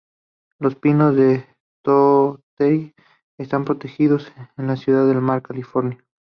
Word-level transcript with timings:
Los 0.57 0.75
pinos 0.77 1.15
de 1.15 1.45
Torrey 1.83 2.95
están 3.37 3.65
protegidos 3.65 4.33
en 4.57 4.65
la 4.65 4.75
ciudad 4.75 5.03
de 5.03 5.09
Del 5.09 5.21
Mar, 5.21 5.43
California. 5.43 5.99